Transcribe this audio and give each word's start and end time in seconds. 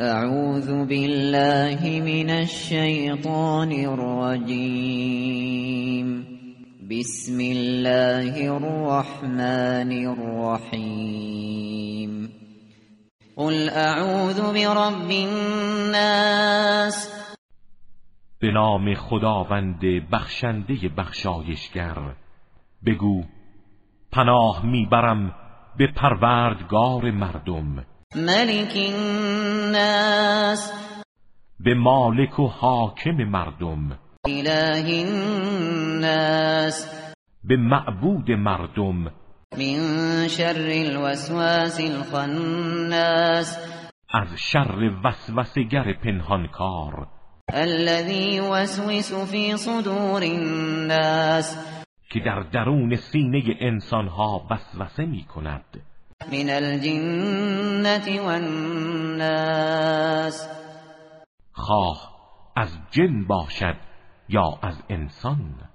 اعوذ 0.00 0.66
بالله 0.66 2.02
من 2.02 2.30
الشیطان 2.30 3.72
الرجیم 3.72 4.86
بسم 6.90 7.38
الله 7.40 8.50
الرحمن 8.50 9.92
الرحیم 10.06 11.30
قل 13.36 13.68
اعوذ 13.70 14.40
برب 14.40 15.10
الناس. 15.10 17.08
به 18.40 18.50
نام 18.50 18.94
خداوند 18.94 19.80
بخشنده 20.12 20.88
بخشایشگر. 20.96 22.14
بگو 22.86 23.22
پناه 24.12 24.66
می‌برم 24.66 25.34
به 25.78 25.86
پروردگار 25.86 27.10
مردم. 27.10 27.93
ملک 28.16 28.76
الناس. 28.76 30.72
به 31.60 31.74
مالک 31.74 32.38
و 32.38 32.46
حاکم 32.46 33.10
مردم. 33.10 33.98
اله 34.26 35.04
الناس. 35.06 36.94
به 37.44 37.56
معبود 37.56 38.30
مردم. 38.30 39.10
من 39.58 40.28
شر 40.28 40.70
الوسواس 40.70 41.80
الخناس. 41.80 43.58
از 44.10 44.28
شر 44.36 44.90
وسوسگر 45.04 45.92
پنهانکار. 45.92 47.06
الذي 47.52 48.34
يوسوس 48.34 49.14
في 49.14 49.56
صدور 49.56 50.22
الناس. 50.22 51.56
که 52.10 52.20
در 52.20 52.42
درون 52.52 52.96
سینه 52.96 53.42
انسانها 53.60 54.46
وسوسه 54.50 55.06
می 55.06 55.24
کند 55.24 55.64
من 56.32 56.50
الجنة 56.50 58.20
والناس. 58.26 59.54
خواه 61.52 62.10
از 62.56 62.78
جن 62.90 63.24
باشد 63.26 63.76
یا 64.28 64.58
از 64.62 64.82
انسان؟ 64.90 65.73